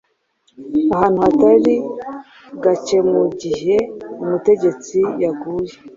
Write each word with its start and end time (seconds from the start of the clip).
Ahantu 0.93 1.19
hatari 1.25 1.73
gakemugihe 2.63 3.75
umutegetsi 4.23 4.99
yaguye 5.23 5.73